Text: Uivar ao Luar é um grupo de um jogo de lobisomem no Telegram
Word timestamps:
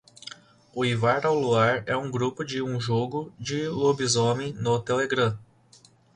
Uivar 0.75 1.27
ao 1.27 1.39
Luar 1.39 1.83
é 1.85 1.95
um 1.95 2.09
grupo 2.09 2.43
de 2.43 2.59
um 2.59 2.81
jogo 2.81 3.31
de 3.37 3.67
lobisomem 3.67 4.51
no 4.53 4.79
Telegram 4.81 5.37